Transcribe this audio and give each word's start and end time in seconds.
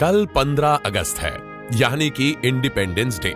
कल 0.00 0.26
15 0.26 0.78
अगस्त 0.86 1.18
है, 1.18 1.32
यानी 1.74 2.08
कि 2.10 2.28
इंडिपेंडेंस 2.44 3.18
डे 3.18 3.34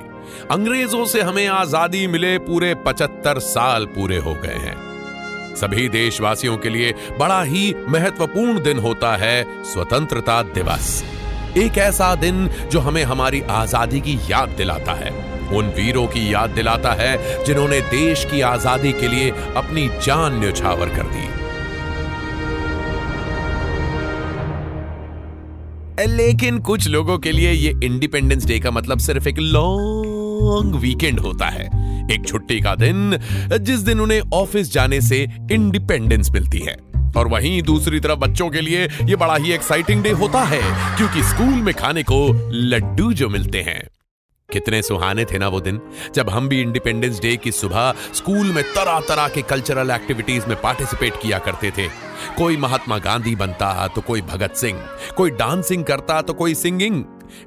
अंग्रेज़ों 0.51 1.05
से 1.07 1.23
हमें 1.23 1.47
आज़ादी 1.47 2.07
मिले 2.07 2.37
पूरे 2.39 2.75
75 2.87 3.39
साल 3.39 3.87
पूरे 3.87 4.19
हो 4.19 4.35
गए 4.35 4.59
हैं। 4.59 4.77
सभी 5.57 5.89
देशवासियों 5.89 6.57
के 6.57 6.71
लिए 6.71 6.93
बड़ा 7.19 7.43
ही 7.43 7.75
महत्वपूर्ण 7.89 8.63
दिन 8.63 8.79
होता 8.79 9.15
है 9.17 9.45
स्वतंत्रता 9.65 10.41
दिवस। 10.55 11.03
एक 11.59 11.79
ऐसा 11.81 12.15
दिन 12.15 12.49
जो 12.73 12.81
हमें 12.81 13.03
हमारी 13.05 13.41
आज़ादी 13.53 14.01
की 14.01 14.19
याद 14.31 14.57
दिलाता 14.59 14.93
है, 14.95 15.13
उन 15.53 15.73
वीरों 15.77 16.07
की 16.07 16.33
याद 16.35 16.51
दिलाता 16.53 16.93
है 16.95 17.45
जिन्होंने 17.45 17.81
देश 17.91 18.25
की 18.25 18.41
आज़ादी 18.49 18.93
के 18.93 19.09
लिए 19.09 19.31
अपनी 19.57 19.89
जान 20.03 20.41
न्यौछावर 20.41 20.97
कर 20.97 21.13
दी। 21.13 21.29
लेकिन 26.07 26.59
कुछ 26.59 26.89
लोगों 26.89 27.19
के 27.19 27.33
लिए 27.33 27.53
ये 27.53 27.75
इंडिपेंडेंस 27.85 28.45
डे 28.45 28.59
का 28.59 28.71
मतलब 28.71 28.99
सिर्फ़ 28.99 29.29
एक 29.29 29.39
लॉन्ग 29.39 30.75
वीकेंड 30.75 31.21
होता 31.21 31.47
है। 31.47 31.67
एक 32.15 32.27
छुट्टी 32.27 32.61
का 32.61 32.75
दिन, 32.75 33.19
जिस 33.61 33.81
दिन 33.81 34.01
उन्हें 34.01 34.21
ऑफ़िस 34.35 34.73
जाने 34.73 35.01
से 35.01 35.27
इंडिपेंडेंस 35.53 36.31
मिलती 36.31 36.59
है। 36.59 36.77
और 37.17 37.29
वहीं 37.29 37.63
दूसरी 37.63 38.01
तरफ़ 38.01 38.19
बच्चों 38.19 38.49
के 38.51 38.61
लिए 38.61 38.85
ये 38.85 39.17
बड़ा 39.17 39.37
ही 39.37 39.53
एक्साइटिंग 39.53 40.03
डे 40.03 40.11
होता 40.11 40.43
है, 40.43 40.63
क्योंकि 40.97 41.23
स्कूल 41.23 41.55
में 41.63 41.75
खाने 41.75 42.03
को 42.03 42.51
लड्डू 42.53 43.13
जो 43.13 43.29
मिलते 43.29 43.61
हैं। 43.61 43.89
कितने 44.53 44.83
सुहाने 44.83 45.25
थे 45.25 45.39
ना 45.39 45.49
वो 45.49 45.61
दिन, 45.61 45.81
जब 46.15 46.31
हम 46.31 46.49
भी 46.49 46.61
इंडिपेंडेंस 46.61 47.21
डे 47.21 47.37
की 47.37 47.53
सुबह 47.53 47.95
स्कूल 48.15 48.47
में 48.47 48.65
तरह 48.65 49.01
तरह 49.01 49.29
के 49.29 49.43
कल्चरल 49.43 49.91
एक्टिविटीज़ 49.91 50.47
में 50.47 50.61
पार्टिसिपेट 50.61 51.13
किया 51.23 51.39
करते 51.39 51.71
थे। 51.71 52.04
कोई 52.37 52.57
महात्मा 52.57 52.99
गांधी 53.01 53.35
बनता 53.37 53.87
तो 53.89 54.01
कोई 54.01 54.23
भगत 54.25 54.55
सिंह, 54.57 54.79
कोई 55.17 55.31
डांसिंग 55.33 55.85
करता 55.85 56.21
तो 56.23 56.33
कोई 56.35 56.55
सिंगिंग। 56.57 57.03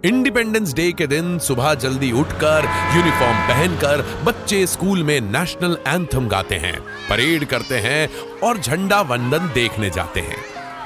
इंडिपेंडेंस 0.06 0.73
डे 0.73 0.92
के 0.92 1.08
दिन 1.08 1.38
सुबह 1.40 1.73
जल्दी 1.76 2.12
उठकर 2.12 2.66
यूनिफॉर्म 2.95 3.38
पहनकर 3.48 4.02
बच्चे 4.23 4.66
स्कूल 4.68 5.04
में 5.04 5.20
नेशनल 5.22 5.78
एंथम 5.88 6.28
गाते 6.28 6.56
हैं 6.58 6.80
परेड 7.10 7.45
करते 7.45 7.80
हैं 7.80 8.10
और 8.40 8.58
झंडा 8.58 9.02
वंदन 9.04 9.50
देखने 9.54 9.90
जाते 9.90 10.20
हैं। 10.22 10.38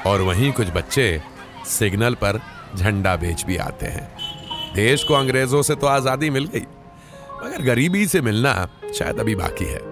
और 0.06 0.20
वहीं 0.20 0.52
कुछ 0.52 0.70
बच्चे 0.70 1.20
सिग्नल 1.68 2.14
पर 2.14 2.40
झंडा 2.76 3.16
बेच 3.16 3.44
भी 3.44 3.56
आते 3.58 3.86
हैं। 3.86 4.08
देश 4.74 5.04
को 5.04 5.14
अंग्रेज़ों 5.14 5.62
से 5.62 5.74
तो 5.74 5.86
आज़ादी 5.86 6.30
मिल 6.30 6.44
गई, 6.46 6.66
मगर 7.44 7.62
गरीबी 7.64 8.06
से 8.06 8.20
मिलना 8.20 8.54
शायद 8.94 9.20
अभी 9.20 9.34
बाकी 9.34 9.64
है। 9.64 9.91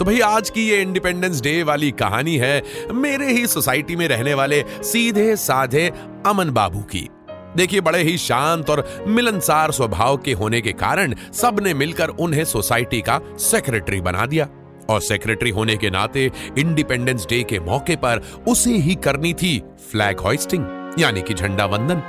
तो 0.00 0.04
भाई, 0.04 0.20
आज 0.20 0.50
की 0.50 0.68
ये 0.68 0.80
इंडिपेंडेंस 0.82 1.40
डे 1.40 1.62
वाली 1.62 1.90
कहानी 1.90 2.36
है 2.36 2.62
मेरे 2.92 3.26
ही 3.32 3.46
सोसाइटी 3.46 3.96
में 3.96 4.06
रहने 4.08 4.34
वाले 4.34 4.62
सीधे 4.82 5.36
साधे 5.36 5.86
अमन 6.26 6.50
बाबू 6.50 6.80
की। 6.80 7.08
देखिए, 7.56 7.80
बड़े 7.80 8.02
ही 8.02 8.16
शांत 8.18 8.70
और 8.70 9.04
मिलनसार 9.06 9.72
स्वभाव 9.72 10.16
के 10.16 10.32
होने 10.32 10.60
के 10.60 10.72
कारण 10.72 11.14
सबने 11.32 11.74
मिलकर 11.74 12.08
उन्हें 12.08 12.44
सोसाइटी 12.44 13.00
का 13.00 13.20
सेक्रेटरी 13.38 14.00
बना 14.00 14.26
दिया। 14.26 14.48
और 14.90 15.00
सेक्रेटरी 15.00 15.50
होने 15.50 15.76
के 15.76 15.90
नाते 15.90 16.30
इंडिपेंडेंस 16.58 17.26
डे 17.28 17.42
के 17.42 17.60
मौके 17.60 17.96
पर 17.96 18.22
उसे 18.48 18.76
ही 18.76 18.94
करनी 18.94 19.34
थी 19.34 19.62
फ्लैग 19.90 20.20
होइस्टिंग 20.20 20.96
यानी 20.98 21.22
कि 21.22 21.34
झंडा 21.34 21.66
वंदन। 21.66 22.02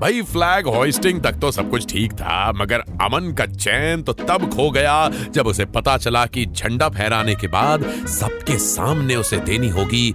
भाई 0.00 0.22
फ्लैग 0.22 0.66
होइस्टिंग 0.66 1.22
तक 1.22 1.32
तो 1.32 1.50
सब 1.52 1.70
कुछ 1.70 1.86
ठीक 1.92 2.12
था, 2.12 2.52
मगर 2.52 2.80
अमन 3.02 3.32
का 3.32 3.46
चैन 3.46 4.02
तो 4.02 4.12
तब 4.12 4.48
खो 4.54 4.70
गया 4.70 5.08
जब 5.30 5.46
उसे 5.46 5.64
पता 5.66 5.96
चला 5.96 6.24
कि 6.26 6.44
झंडा 6.46 6.88
फहराने 6.88 7.34
के 7.34 7.48
बाद 7.48 7.84
सबके 8.08 8.58
सामने 8.58 9.16
उसे 9.16 9.36
देनी 9.40 9.68
होगी 9.68 10.14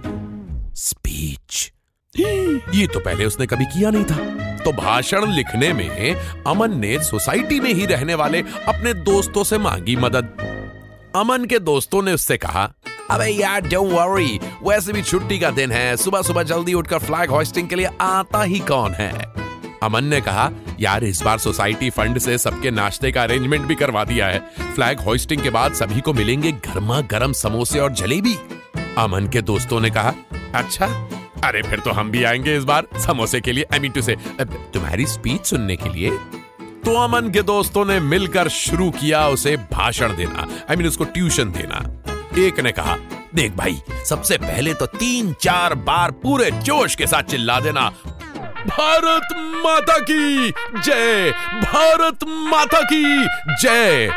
स्पीच 0.76 1.72
ये 2.14 2.86
तो 2.86 3.00
पहले 3.00 3.24
उसने 3.24 3.46
कभी 3.46 3.64
किया 3.64 3.90
नहीं 3.90 4.04
था। 4.04 4.16
तो 4.56 4.72
भाषण 4.72 5.26
लिखने 5.26 5.72
में 5.72 6.14
अमन 6.46 6.78
ने 6.80 6.98
सोसाइटी 7.04 7.60
में 7.60 7.72
ही 7.74 7.86
रहने 7.86 8.14
वाले 8.14 8.40
अपने 8.40 8.94
दोस्तों 8.94 9.44
से 9.44 9.58
मांगी 9.58 9.96
मदद। 9.96 10.36
अमन 11.16 11.44
के 11.44 11.58
दोस्तों 11.58 12.02
ने 12.02 12.12
उससे 12.12 12.36
कहा, 12.36 12.70
अबे 13.10 13.26
यार 13.26 13.60
डोंट 13.60 13.92
वरी 13.92 14.40
वैसे 14.62 14.92
भी 14.92 15.02
छुट्टी 15.02 15.38
का 15.38 15.50
दिन 15.50 15.72
है 15.72 15.96
सुबह 15.96 16.22
सुबह 16.22 16.42
जल्दी 16.44 16.74
उठकर 16.74 16.98
फ्लैग 16.98 17.30
होस्टिंग 17.30 17.68
के 17.68 17.76
लिए 17.76 17.88
आता 18.00 18.42
ही 18.42 18.58
कौन 18.58 18.92
है? 18.92 19.12
अमन 19.82 20.04
ने 20.04 20.20
कहा, 20.20 20.50
यार, 20.80 21.04
इस 21.04 21.22
बार 21.22 21.38
सोसाइटी 21.38 21.90
फंड 21.90 22.18
से 22.18 22.36
सबके 22.38 22.70
नाश्ते 22.70 23.12
का 23.12 23.22
अरेंजमेंट 23.22 23.64
भी 23.66 23.74
करवा 23.74 24.04
दिया 24.04 24.26
है। 24.26 24.38
फ्लैग 24.74 25.00
होइस्टिंग 25.00 25.42
के 25.42 25.50
बाद 25.50 25.74
सभी 25.74 26.00
को 26.00 26.12
मिलेंगे 26.12 26.52
गर्मा 26.52 27.00
गर्म 27.00 27.32
समोसे 27.32 27.80
और 27.80 27.92
जलेबी। 27.92 28.36
अमन 28.98 29.28
के 29.28 29.42
दोस्तों 29.42 29.80
ने 29.80 29.90
कहा 29.90 30.12
अच्छा 30.54 30.86
अरे 31.44 31.62
फिर 31.62 31.80
तो 31.80 31.90
हम 31.90 32.10
भी 32.10 32.24
आएँगे 32.24 32.56
इस 32.56 32.64
बार 32.64 32.86
समोसे 33.00 33.40
के 33.40 33.52
लिए 33.52 33.64
आई 33.72 33.78
मीन 33.78 33.92
टू 33.92 34.02
से 34.02 34.16
तुम्हारी 34.40 35.06
स्पीच 35.06 35.46
सुनने 35.46 35.76
के 35.76 35.88
लिए। 35.88 36.10
तो 36.84 36.96
अमन 36.96 37.30
के 37.30 37.42
दोस्तों 37.42 37.84
ने 37.84 38.00
मिलकर 38.00 38.48
शुरू 38.48 38.90
किया 38.90 39.26
उसे 39.28 39.56
भाषण 39.72 40.16
देना 40.16 40.46
आई 40.70 40.76
मीन 40.76 40.86
उसको 40.86 41.04
ट्यूशन 41.04 41.52
देना। 41.52 41.82
एक 42.38 42.60
ने 42.60 42.72
कहा, 42.72 42.96
देख 43.34 43.52
भाई, 43.52 43.80
सबसे 44.08 44.36
पहले 44.38 44.74
तो 44.74 44.86
तीन 44.86 45.32
चार 45.32 45.74
बार 45.74 46.10
पूरे 46.10 46.50
जोश 46.50 46.94
के 46.94 47.06
साथ 47.06 47.22
चिल्ला 47.22 47.58
देना 47.60 47.90
भारत 48.60 49.28
माता 49.66 49.98
की 49.98 50.50
जय। 50.80 51.30
भारत 51.60 52.18
माता 52.24 52.80
की 52.92 53.24
जय। 53.62 54.10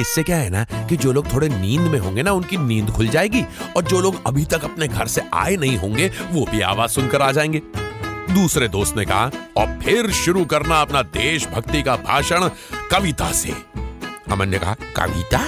इससे 0.00 0.22
क्या 0.22 0.36
है 0.36 0.50
ना 0.50 0.64
कि 0.64 0.96
जो 0.96 1.12
लोग 1.12 1.32
थोड़े 1.32 1.48
नींद 1.48 1.80
में 1.80 1.98
होंगे 1.98 2.22
ना, 2.22 2.32
उनकी 2.32 2.56
नींद 2.56 2.90
खुल 2.90 3.08
जाएगी 3.08 3.44
और 3.76 3.82
जो 3.82 4.00
लोग 4.00 4.26
अभी 4.26 4.44
तक 4.44 4.64
अपने 4.64 4.88
घर 4.88 5.06
से 5.06 5.22
आए 5.34 5.56
नहीं 5.56 5.78
होंगे, 5.78 6.08
वो 6.08 6.46
भी 6.50 6.60
आवाज़ 6.60 6.90
सुनकर 6.90 7.22
आ 7.22 7.32
जाएँगे। 7.32 7.62
दूसरे 8.34 8.68
दोस्त 8.68 8.96
ने 8.96 9.04
कहा, 9.04 9.30
और 9.56 9.80
फिर 9.84 10.10
शुरू 10.10 10.44
करना 10.44 10.80
अपना 10.80 11.02
देशभक्ति 11.02 11.82
का 11.82 11.96
भाषण 11.96 12.48
कविता 12.90 13.32
से। 13.32 13.50
अमन 14.32 14.48
ने 14.48 14.58
कहा, 14.58 14.74
कविता? 14.96 15.46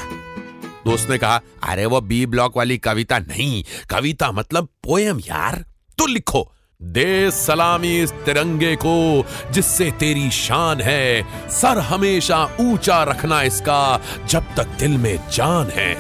दोस्त 0.87 1.11
ने 1.11 1.19
कहा, 1.19 1.41
अरे 1.63 1.87
वो 1.87 2.01
बी 2.01 2.27
ब्लॉक 2.27 2.57
वाली 2.57 2.79
कविता 2.79 3.19
नहीं। 3.19 3.65
कविता 3.91 4.33
मतलब 4.33 4.65
पोयम 4.65 5.19
यार। 5.19 5.65
तो 5.99 6.07
लिखो। 6.07 6.54
दे 6.85 7.31
सलामी 7.31 8.03
इस 8.03 8.13
तिरंगे 8.13 8.77
को, 8.77 9.27
जिससे 9.51 9.91
तेरी 9.91 10.31
शान 10.31 10.81
है। 10.81 11.23
सर 11.49 11.79
हमेशा 11.79 12.57
ऊँचा 12.61 13.03
रखना 13.03 13.43
इसका, 13.43 14.01
जब 14.27 14.45
तक 14.57 14.67
दिल 14.67 14.91
में 14.91 15.19
जान 15.33 15.67
है। 15.67 15.95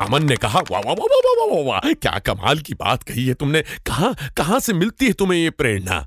अमन 0.00 0.24
ने 0.24 0.36
कहा, 0.36 0.58
वाह 0.58 0.80
वाह 0.80 0.94
वाह 0.94 1.06
वाह 1.14 1.56
वाह 1.56 1.64
वाह 1.64 1.92
क्या 1.92 2.18
कमाल 2.18 2.58
की 2.58 2.74
बात 2.74 3.02
कही 3.02 3.26
है 3.26 3.34
तुमने। 3.34 3.62
कहा, 3.62 4.12
कहाँ 4.36 4.60
से 4.60 4.72
मिलती 4.72 5.06
है 5.06 5.12
तुम्हें 5.12 5.38
ये 5.38 5.50
प्रेरणा? 5.50 6.06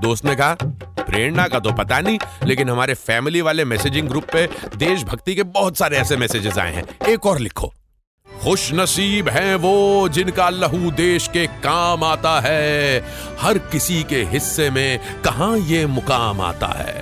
दोस्त 0.00 0.24
ने 0.24 0.34
कहा, 0.34 0.54
प्रेरणा 1.00 1.48
का 1.48 1.58
तो 1.58 1.72
पता 1.72 2.00
नहीं, 2.00 2.18
लेकिन 2.44 2.68
हमारे 2.68 2.94
फैमिली 2.94 3.40
वाले 3.40 3.64
मैसेजिंग 3.64 4.08
ग्रुप 4.08 4.24
पे 4.32 4.48
देशभक्ति 4.76 5.34
के 5.34 5.42
बहुत 5.42 5.76
सारे 5.76 5.96
ऐसे 5.96 6.16
मैसेजेस 6.16 6.58
आए 6.58 6.74
हैं। 6.74 7.08
एक 7.08 7.26
और 7.26 7.38
लिखो। 7.38 7.72
खुश 8.42 8.72
नसीब 8.72 9.28
हैं 9.28 9.54
वो 9.54 10.08
जिनका 10.08 10.48
लहू 10.50 10.90
देश 10.90 11.28
के 11.28 11.46
काम 11.46 12.04
आता 12.04 12.38
है। 12.40 13.00
हर 13.40 13.58
किसी 13.58 14.02
के 14.02 14.22
हिस्से 14.24 14.70
में 14.70 15.22
कहा 15.22 15.54
ये 15.56 15.86
मुकाम 15.86 16.40
आता 16.40 16.66
है? 16.66 17.00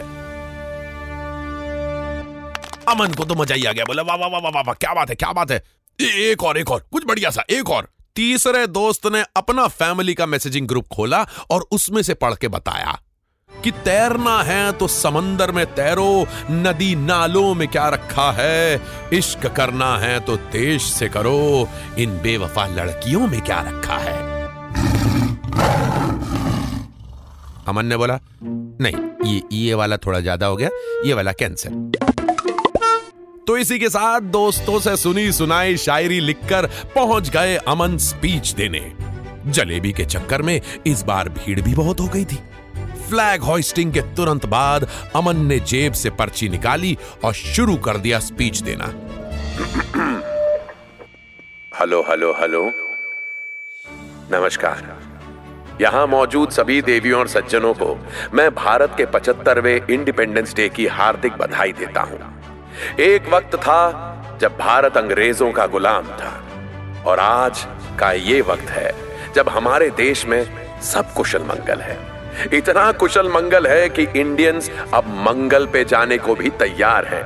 अमन 2.88 3.14
को 3.14 3.25
तो 3.25 3.35
मज़ा 3.35 3.55
ही 3.55 3.64
आ 3.64 3.73
गया। 3.73 3.85
बोला, 3.85 4.02
वाह 4.02 4.17
वाह 4.17 4.29
वाह 4.29 4.40
वाह 4.40 4.62
वाह 4.62 4.75
क्या 4.75 4.94
बात 4.94 5.08
है, 5.08 5.14
क्या 5.14 5.32
बात 5.32 5.50
है? 5.50 5.62
एक 5.99 6.43
और 6.44 6.58
एक 6.58 6.70
और, 6.70 6.85
कुछ 6.93 7.05
बढ़िया 7.06 7.31
सा, 7.31 7.44
एक 7.50 7.70
और। 7.70 7.88
तीसरे 8.17 8.67
दोस्त 8.67 9.06
ने 9.06 9.25
अपना 9.37 9.67
फैमिली 9.67 10.14
का 10.14 10.26
मैसेजिंग 10.26 10.69
ग्रुप 10.69 10.87
खोला 10.88 11.26
और 11.50 11.67
उसमें 11.70 12.02
से 12.02 12.14
पढ़ 12.14 12.35
के 12.35 12.49
बताया। 12.49 12.99
कि 13.69 13.73
तैरना 13.85 14.43
है 14.43 14.73
तो 14.73 14.87
समंदर 14.88 15.50
में 15.53 15.65
तैरो, 15.67 16.26
नदी 16.50 16.94
नालों 16.97 17.55
में 17.55 17.67
क्या 17.69 17.88
रखा 17.88 18.31
है? 18.32 18.81
इश्क 19.12 19.47
करना 19.47 19.97
है 19.99 20.19
तो 20.20 20.37
देश 20.53 20.82
से 20.82 21.09
करो, 21.09 21.69
इन 21.99 22.19
बेवफा 22.23 22.67
लड़कियों 22.67 23.26
में 23.29 23.41
क्या 23.41 23.61
रखा 23.61 23.99
है? 23.99 24.17
अमन 27.69 27.87
ने 27.87 27.97
बोला, 27.97 28.19
नहीं, 28.43 28.97
ये 29.26 29.43
ये 29.53 29.75
वाला 29.75 29.97
थोड़ा 29.97 30.21
ज़्यादा 30.21 30.47
हो 30.47 30.56
गया, 30.56 30.69
ये 31.06 31.14
वाला 31.14 31.32
कैंसर 31.32 31.71
तो 33.47 33.56
इसी 33.56 33.79
के 33.79 33.88
साथ 33.88 34.21
दोस्तों 34.32 34.79
से 34.81 34.97
सुनी 34.97 35.31
सुनाई 35.32 35.76
शायरी 35.76 36.21
लिखकर 36.21 36.67
पहुँच 36.94 37.31
गए 37.31 37.56
अमन 37.69 37.97
स्पीच 37.99 38.53
देने। 38.53 38.81
जलेबी 39.47 39.93
के 39.93 40.05
चक्कर 40.05 40.43
में 40.43 40.61
इस 40.87 41.03
बार 41.03 41.29
भीड़ 41.29 41.61
भी 41.61 41.75
बहुत 41.75 42.00
हो 42.00 42.06
गई 42.06 42.25
थी। 42.25 42.38
फ्लैग 43.10 43.43
होइस्टिंग 43.43 43.93
के 43.93 44.00
तुरंत 44.16 44.46
बाद 44.46 44.87
अमन 45.16 45.44
ने 45.46 45.58
जेब 45.60 45.93
से 45.93 46.10
पर्ची 46.10 46.49
निकाली 46.49 46.96
और 47.25 47.32
शुरू 47.34 47.76
कर 47.76 47.96
दिया 47.96 48.19
स्पीच 48.19 48.60
देना। 48.60 48.87
Hello 51.72 52.00
hello 52.02 52.32
hello. 52.32 52.64
नमस्कार। 54.32 54.96
यहाँ 55.81 56.06
मौजूद 56.06 56.50
सभी 56.50 56.81
देवियों 56.82 57.19
और 57.20 57.28
सज्जनों 57.28 57.72
को 57.75 57.96
मैं 58.34 58.50
भारत 58.55 58.94
के 58.96 59.06
पचहत्तरवे 59.06 59.75
इंडिपेंडेंस 59.90 60.54
डे 60.54 60.69
की 60.69 60.87
हार्दिक 60.87 61.32
बधाई 61.32 61.72
देता 61.72 62.00
हूँ। 62.00 62.19
एक 63.00 63.28
वक्त 63.28 63.54
था 63.56 64.38
जब 64.40 64.56
भारत 64.58 64.96
अंग्रेज़ों 64.96 65.52
का 65.52 65.66
गुलाम 65.66 66.06
था 66.19 66.32
और 67.06 67.20
आज 67.20 67.66
का 68.00 68.12
ये 68.12 68.40
वक्त 68.40 68.70
है 68.70 68.93
जब 69.34 69.49
हमारे 69.49 69.90
देश 69.96 70.26
में 70.26 70.43
सब 70.82 71.12
कुशल 71.14 71.43
मंगल 71.44 71.81
है। 71.81 72.07
इतना 72.52 72.90
कुशल 72.92 73.28
मंगल 73.28 73.66
है 73.66 73.88
कि 73.88 74.06
इंडियंस 74.16 74.70
अब 74.94 75.08
मंगल 75.28 75.66
पे 75.66 75.84
जाने 75.84 76.19
को 76.19 76.34
भी 76.34 76.50
तैयार 76.50 77.06
हैं। 77.06 77.22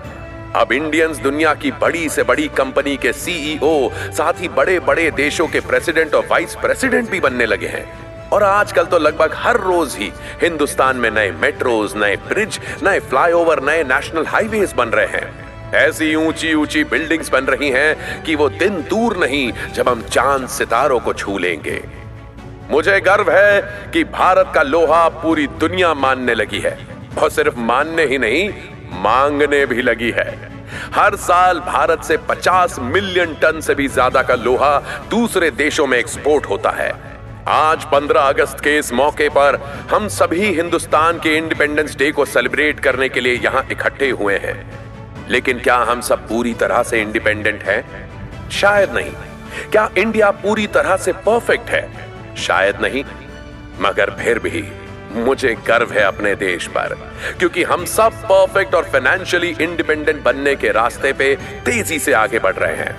अब 0.52 0.72
इंडियंस 0.72 1.19
दुनिया 1.19 1.54
की 1.54 1.70
बड़ी 1.72 2.08
से 2.08 2.22
बड़ी 2.22 2.49
कंपनी 2.49 2.96
के 2.96 3.12
सीईओ 3.12 3.90
साथ 4.12 4.40
ही 4.40 4.49
बड़े 4.49 4.78
बड़े 4.81 5.10
देशों 5.10 5.46
के 5.46 5.60
प्रेसिडेंट 5.60 6.14
और 6.14 6.26
वाइस 6.26 6.54
प्रेसिडेंट 6.54 7.10
भी 7.10 7.20
बनने 7.20 7.46
लगे 7.46 7.66
हैं। 7.66 7.87
और 8.31 8.43
आजकल 8.43 8.84
तो 8.84 8.99
लगभग 8.99 9.34
हर 9.34 9.56
रोज 9.56 9.96
ही 9.96 10.10
हिंदुस्तान 10.43 10.96
में 10.96 11.10
नए 11.10 11.31
मेट्रोज 11.31 11.96
नए 11.96 12.16
ब्रिज 12.28 12.60
नए 12.82 13.00
फ्लाईओवर 13.00 13.62
नए 13.62 13.82
नेशनल 13.84 14.26
हाईवेज 14.26 14.72
बन 14.72 14.88
रहे 14.88 15.06
हैं। 15.06 15.72
ऐसी 15.75 16.14
ऊँची 16.14 16.54
ऊँची 16.54 16.84
बिल्डिंग्स 16.84 17.31
बन 17.31 17.44
रही 17.44 17.70
हैं 17.70 18.22
कि 18.25 18.34
वो 18.34 18.49
दिन 18.49 18.81
दूर 18.90 19.16
नहीं 19.16 19.52
जब 19.75 19.88
हम 19.88 20.02
चाँद 20.02 20.49
सितारों 20.49 21.00
को 21.00 21.12
छू 21.12 21.38
लेंगे। 21.38 21.82
मुझे 22.73 23.01
गर्व 23.01 23.31
है 23.31 23.61
कि 23.93 24.05
भारत 24.05 24.53
का 24.55 24.63
लोहा 24.63 25.09
पूरी 25.09 25.47
दुनिया 25.47 25.95
मानने 25.95 26.35
लगी 26.35 26.59
है। 26.59 26.79
और 27.23 27.31
सिर्फ़ 27.31 27.59
मानने 27.59 28.05
ही 28.05 28.19
नहीं, 28.19 28.49
मांगने 28.93 29.67
भी 29.67 29.83
लगी 29.83 30.11
है। 30.11 30.51
हर 30.95 31.17
साल 31.17 31.59
भारत 31.61 32.03
से 32.03 32.17
50 32.17 32.79
मिलियन 32.79 33.35
टन 33.35 33.61
से 33.61 33.75
भी 33.75 33.89
ज़्यादा 33.89 34.23
का 34.23 34.35
लोहा 34.35 34.79
दूसरे 35.11 35.51
देशों 35.51 35.87
में 35.87 35.99
एक्सपोर्ट 35.99 36.47
होता 36.47 36.71
है। 36.71 36.93
आज 37.49 37.85
15 37.85 38.21
अगस्त 38.21 38.61
के 38.61 38.79
इस 38.79 38.93
मौके 38.93 39.29
पर 39.29 39.61
हम 39.91 40.09
सभी 40.09 40.53
हिंदुस्तान 40.55 41.19
के 41.19 41.37
इंडिपेंडेंस 41.37 41.97
डे 41.97 42.11
को 42.13 42.25
सेलिब्रेट 42.25 42.81
करने 42.81 43.09
के 43.09 43.21
लिए 43.21 43.35
यहाँ 43.35 43.67
इकट्ठे 43.73 44.11
हुए 44.11 44.39
हैं। 44.39 44.57
लेकिन 45.29 45.59
क्या 45.59 45.77
हम 45.77 46.01
सब 46.01 46.29
पूरी 46.29 46.55
तरह 46.55 46.83
से 46.83 47.01
इंडिपेंडेंट 47.01 47.63
हैं? 47.63 47.85
शायद 48.51 48.91
नहीं। 48.91 49.13
क्या 49.73 49.91
इंडिया 49.99 50.31
पूरी 50.31 50.67
तरह 50.67 50.97
से 50.97 51.13
परफेक्ट 51.13 51.71
है? 51.71 52.01
शायद 52.37 52.81
नहीं, 52.81 53.05
मगर 53.81 54.11
फिर 54.11 54.38
भी 54.38 54.64
मुझे 55.14 55.55
गर्व 55.67 55.93
है 55.93 56.02
अपने 56.02 56.34
देश 56.34 56.67
पर, 56.67 56.94
क्योंकि 57.38 57.62
हम 57.62 57.84
सब 57.84 58.12
परफेक्ट 58.23 58.75
और 58.75 58.84
फाइनेंशियली 58.84 59.55
इंडिपेंडेंट 59.61 60.23
बनने 60.23 60.55
के 60.56 60.73
रास्ते 60.73 61.12
पे 61.12 61.34
तेज़ी 61.64 61.99
से 61.99 62.12
आगे 62.12 62.38
बढ़ 62.38 62.55
रहे 62.55 62.76
हैं। 62.76 62.96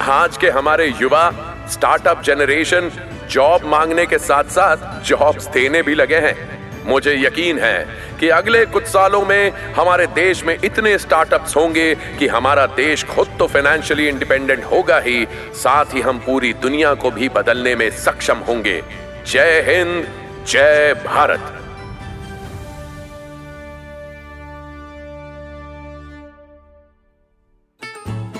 आज 0.00 0.36
के 0.36 0.50
हमारे 0.50 0.86
युवा 1.00 1.30
स्टार्टअप 1.70 2.22
जनरेशन 2.22 2.90
जॉब 3.30 3.64
मांगने 3.64 4.06
के 4.06 4.18
साथ 4.18 4.44
साथ 4.44 5.02
जॉब्स 5.04 5.46
देने 5.48 5.82
भी 5.82 5.94
लगे 5.94 6.16
हैं। 6.16 6.61
मुझे 6.86 7.14
यकीन 7.16 7.58
है 7.58 7.86
कि 8.20 8.28
अगले 8.28 8.64
कुछ 8.66 8.84
सालों 8.84 9.24
में 9.26 9.50
हमारे 9.74 10.06
देश 10.06 10.44
में 10.44 10.56
इतने 10.64 10.96
स्टार्टअप्स 10.98 11.56
होंगे 11.56 11.94
कि 12.18 12.26
हमारा 12.26 12.66
देश 12.66 13.04
खुद 13.04 13.36
तो 13.38 13.46
फाइनेंशियली 13.46 14.08
इंडिपेंडेंट 14.08 14.64
होगा 14.64 14.98
ही, 14.98 15.26
साथ 15.54 15.94
ही 15.94 16.00
हम 16.00 16.18
पूरी 16.18 16.52
दुनिया 16.52 16.94
को 16.94 17.10
भी 17.10 17.28
बदलने 17.28 17.74
में 17.76 17.90
सक्षम 17.90 18.38
होंगे। 18.48 18.82
जय 19.26 19.64
हिंद, 19.68 20.06
जय 20.48 20.94
भारत। 21.06 21.58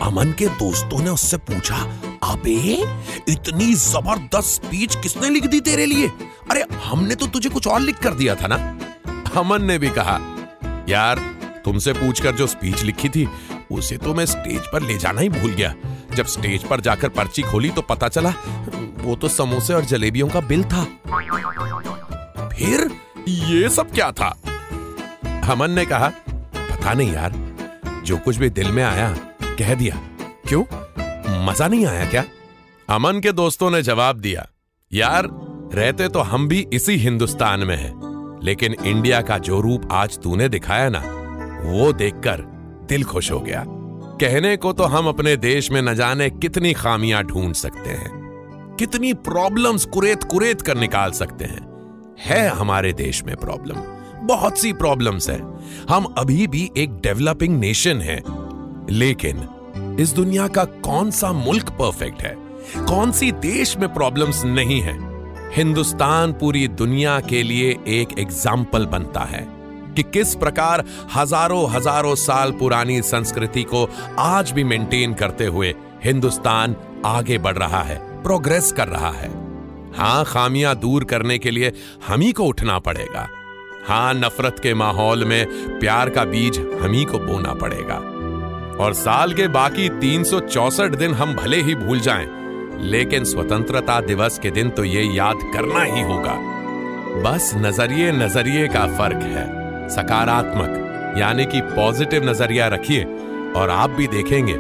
अमन 0.03 0.33
के 0.39 0.47
दोस्तों 0.47 0.99
ने 0.99 1.11
उससे 1.11 1.37
पूछा 1.37 1.77
अबे, 2.33 2.85
इतनी 3.29 3.75
ज़बरदस्त 3.75 4.49
स्पीच 4.49 4.97
किसने 4.97 5.31
लिख 5.31 5.47
दी 5.47 5.61
तेरे 5.61 5.87
लिए? 5.87 6.09
अरे, 6.51 6.65
हमने 6.85 7.15
तो 7.15 7.27
तुझे 7.27 7.49
कुछ 7.49 7.67
और 7.67 7.81
लिख 7.81 7.99
कर 7.99 8.15
दिया 8.15 8.35
था 8.35 8.47
ना? 8.47 8.79
अमन 9.37 9.65
ने 9.65 9.79
भी 9.79 9.91
कहा, 9.91 10.21
यार, 10.89 11.19
तुमसे 11.65 11.93
पूछकर 11.93 12.35
जो 12.35 12.47
स्पीच 12.47 12.83
लिखी 12.83 13.09
थी, 13.09 13.29
उसे 13.71 13.97
तो 13.97 14.15
मैं 14.15 14.27
स्टेज 14.27 14.61
पर 14.73 14.83
ले 14.83 14.99
जाना 14.99 15.21
ही 15.21 15.29
भूल 15.29 15.51
गया। 15.51 15.75
जब 16.15 16.27
स्टेज 16.27 16.65
पर 16.65 16.81
जाकर 16.81 17.09
पर्ची 17.09 17.43
खोली 17.43 17.71
तो 17.71 17.83
पता 17.83 18.09
चला, 18.09 18.35
वो 18.99 19.17
तो 19.17 19.29
समोसे 19.29 19.75
और 19.75 19.85
जलेबियों 19.85 20.29
का 20.29 20.41
बिल 20.41 20.65
था। 20.65 20.85
फिर 22.49 22.91
ये 23.29 23.69
सब 23.69 23.93
क्या 23.93 24.13
था? 24.13 24.37
अमन 25.51 25.71
ने 25.71 25.87
कहा, 25.87 26.09
पता 26.57 26.93
नहीं 26.93 27.13
यार, 27.13 27.33
जो 28.05 28.17
कुछ 28.17 28.37
भी 28.37 28.51
दिल 28.51 28.69
में 28.69 28.83
आया, 28.83 29.17
कह 29.43 29.75
दिया। 29.75 29.97
क्यों? 30.49 30.65
मज़ा 31.41 31.69
नहीं 31.69 31.87
आया 31.87 32.05
क्या? 32.07 32.25
अमन 32.89 33.21
के 33.21 33.33
दोस्तों 33.33 33.71
ने 33.71 33.83
जवाब 33.83 34.17
दिया, 34.17 34.47
यार, 34.91 35.29
रहते 35.75 36.09
तो 36.09 36.21
हम 36.21 36.49
भी 36.49 36.67
इसी 36.73 36.97
हिंदुस्तान 36.97 37.61
में 37.61 37.77
हैं, 37.77 38.41
लेकिन 38.45 38.75
इंडिया 38.85 39.21
का 39.21 39.39
जो 39.39 39.61
रूप 39.61 39.89
आज 39.93 40.19
तूने 40.19 40.49
दिखाया 40.49 40.89
ना, 40.89 41.03
वो 41.65 41.93
देखकर 41.93 42.43
दिल 42.89 43.05
खुश 43.05 43.31
हो 43.33 43.41
गया। 43.41 43.65
कहने 44.21 44.57
को 44.57 44.73
तो 44.73 44.85
हम 44.85 45.09
अपने 45.09 45.37
देश 45.37 45.71
में 45.71 45.81
न 45.83 45.95
जाने 45.95 46.29
कितनी 46.31 46.73
खामियाँ 46.73 47.23
ढूंढ 47.25 47.55
सकते 47.55 47.91
हैं, 47.91 48.11
कितनी 48.79 49.13
प्रॉब्लम्स 49.15 49.85
कुरेत 49.85 50.25
कुरेत 50.25 50.63
कर 50.63 50.77
निकाल 50.77 51.13
सकते 51.13 51.45
हैं। 51.45 51.71
है 52.21 52.49
हमारे 52.49 52.93
देश 52.93 53.23
में 53.25 53.35
प्रॉब्लम 53.37 53.77
बहुत 54.27 54.59
सी 54.59 54.73
प्रॉब्लम्स 54.73 55.29
है। 55.31 55.41
हम 55.91 56.05
अभी 56.19 56.47
भी 56.47 56.71
एक 56.77 56.91
डेवलपिंग 57.01 57.59
नेशन 57.61 58.01
है, 58.01 58.21
लेकिन 58.91 59.47
इस 60.01 60.13
दुनिया 60.13 60.47
का 60.49 60.65
कौन 60.65 61.11
सा 61.11 61.33
मुल्क 61.33 61.71
परफेक्ट 61.71 62.23
है? 62.23 62.35
कौन 62.87 63.11
सी 63.13 63.31
देश 63.33 63.77
में 63.77 63.93
प्रॉब्लम्स 63.95 64.45
नहीं 64.45 64.81
है? 64.81 64.97
हिंदुस्तान 65.55 66.33
पूरी 66.33 66.69
दुनिया 66.69 67.19
के 67.21 67.43
लिए 67.43 67.77
एक 67.89 68.19
एग्ज़ाम्पल 68.19 68.87
बनता 68.87 69.21
है 69.21 69.47
कि 69.97 70.03
किस 70.03 70.35
प्रकार 70.35 70.85
हज़ारों 71.15 71.69
हज़ारों 71.71 72.15
साल 72.15 72.53
पुरानी 72.53 73.01
संस्कृति 73.03 73.63
को 73.63 73.89
आज 74.19 74.51
भी 74.51 74.65
मेंटेन 74.65 75.15
करते 75.15 75.47
हुए 75.47 75.75
हिंदुस्तान 76.05 76.77
आगे 77.07 77.39
बढ़ 77.39 77.57
रहा 77.57 77.83
है 77.83 77.99
प्रोग्रेस 78.23 78.73
कर 78.73 78.89
रहा 78.89 79.11
है। 79.11 79.31
हाँ, 79.97 80.25
खामियाँ 80.25 80.75
दूर 80.77 81.05
करने 81.05 81.39
के 81.39 81.51
लिए 81.51 81.73
हम 82.09 82.21
ही 82.21 82.33
को 82.33 82.45
उठना 82.45 82.79
पड़ेगा। 82.79 83.29
हाँ, 83.89 84.15
नफरत 84.15 84.59
के 84.59 84.75
माहौल 84.75 85.25
में 85.25 85.47
प्यार 85.81 86.11
का 86.11 86.25
बीज 86.25 86.59
हम 86.83 86.93
ही 86.93 87.05
को 87.05 87.19
बोना 87.19 87.55
पड़ेगा। 87.55 88.01
और 88.81 88.93
साल 88.95 89.33
के 89.33 89.49
बाकी 89.49 89.89
तीन 90.01 90.25
दिन 90.97 91.15
हम 91.15 91.35
भले 91.35 91.57
ही 91.57 91.75
भूल 91.75 92.01
जाएँ, 92.01 92.27
लेकिन 92.83 93.25
स्वतंत्रता 93.25 94.01
दिवस 94.01 94.39
के 94.39 94.51
दिन 94.51 94.71
तो 94.71 94.85
ये 94.85 95.03
याद 95.17 95.39
करना 95.55 95.83
ही 95.85 96.03
होगा। 96.03 96.35
बस 97.23 97.53
नज़रिए 97.57 98.13
नज़रिए 98.13 98.69
का 98.69 98.87
फ़र्क 98.99 99.23
है 99.23 99.89
सकारात्मक 99.89 101.15
यानी 101.19 101.45
कि 101.47 101.61
पॉजिटिव 101.61 102.29
नज़रिया 102.31 102.69
रखिए 102.69 103.05
और 103.57 103.71
आप 103.71 103.91
भी 103.91 104.07
देखेंगे 104.07 104.53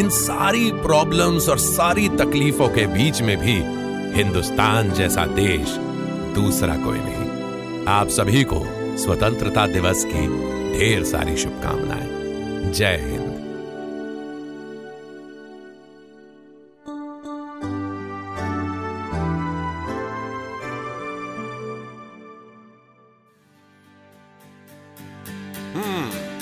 इन 0.00 0.08
सारी 0.08 0.70
प्रॉब्लम्स 0.72 1.48
और 1.48 1.58
सारी 1.58 2.08
तकलीफों 2.08 2.68
के 2.68 2.86
बीच 2.86 3.22
में 3.22 3.36
भी 3.36 3.56
हिंदुस्तान 4.16 4.90
जैसा 4.90 5.26
देश 5.26 5.76
दूसरा 6.34 6.76
कोई 6.76 6.98
नहीं। 6.98 7.86
आप 7.88 8.08
सभी 8.08 8.44
को 8.44 8.62
स्वतंत्रता 8.98 9.66
दिवस 9.66 10.04
की 10.04 10.26
ढेर 10.72 11.04
सारी 11.04 11.36
शुभकामनाएँ। 11.36 12.72
जय 12.72 12.96
हिंद। 13.02 13.37